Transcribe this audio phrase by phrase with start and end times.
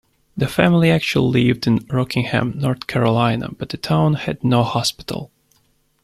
[0.35, 5.29] The family actually lived in Rockingham, North Carolina but the town had no hospital.